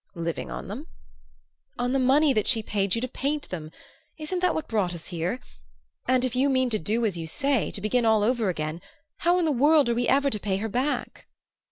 [0.15, 0.87] "Living on them?"
[1.77, 3.69] "On the money that she paid you to paint them.
[4.17, 5.39] Isn't that what brought us here?
[6.07, 8.81] And if you mean to do as you say to begin all over again
[9.17, 11.27] how in the world are we ever to pay her back?"